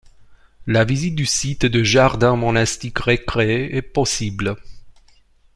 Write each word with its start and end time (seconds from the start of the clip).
La 0.65 0.83
visite 0.83 1.13
du 1.13 1.27
site 1.27 1.63
et 1.65 1.69
des 1.69 1.85
jardins 1.85 2.35
monastiques 2.35 2.97
recréés 2.97 3.75
est 3.77 3.83
possible. 3.83 4.55